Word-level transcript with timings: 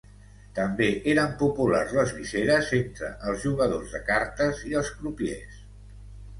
També 0.59 0.87
eren 1.13 1.35
populars 1.41 1.93
les 1.99 2.15
viseres 2.21 2.73
entre 2.79 3.11
els 3.33 3.45
jugadors 3.47 3.95
de 3.99 4.03
cartes 4.11 4.67
i 4.73 4.77
els 4.83 4.93
crupiers. 4.99 5.65